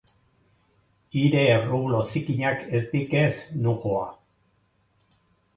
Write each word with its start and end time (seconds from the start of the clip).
Hire 1.19 1.43
errublo 1.57 2.01
ziztrinak 2.13 2.65
ez 2.79 2.83
dik, 2.97 3.13
ez, 3.21 3.37
non 3.67 3.79
joa... 3.85 4.09